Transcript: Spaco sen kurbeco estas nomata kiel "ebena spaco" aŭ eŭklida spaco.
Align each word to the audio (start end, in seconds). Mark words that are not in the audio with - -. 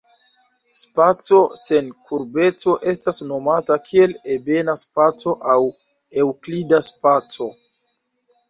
Spaco 0.83 1.41
sen 1.63 1.91
kurbeco 2.07 2.73
estas 2.93 3.23
nomata 3.33 3.77
kiel 3.89 4.15
"ebena 4.37 4.77
spaco" 4.85 5.37
aŭ 5.57 5.61
eŭklida 6.25 6.81
spaco. 6.93 7.53